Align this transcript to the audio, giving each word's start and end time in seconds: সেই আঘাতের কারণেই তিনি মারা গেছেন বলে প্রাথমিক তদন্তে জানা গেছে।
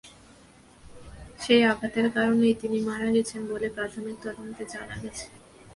সেই 1.39 1.61
আঘাতের 1.63 2.07
কারণেই 2.11 2.53
তিনি 2.53 2.77
মারা 2.81 3.09
গেছেন 3.11 3.41
বলে 3.47 3.67
প্রাথমিক 3.69 4.17
তদন্তে 4.25 4.63
জানা 4.73 4.95
গেছে। 5.03 5.25